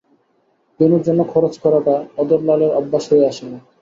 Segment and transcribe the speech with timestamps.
[0.79, 3.49] বেণুর জন্য খরচ করাটা অধরলালের অভ্যাস হইয়া আসিল।